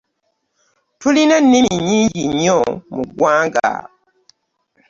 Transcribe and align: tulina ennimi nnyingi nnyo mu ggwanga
tulina 0.99 1.33
ennimi 1.41 1.69
nnyingi 1.79 2.23
nnyo 2.31 2.59
mu 2.93 3.01
ggwanga 3.09 3.67